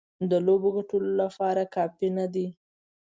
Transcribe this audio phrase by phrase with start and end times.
[0.29, 2.47] د لوبې ګټلو لپاره کافي نه دي.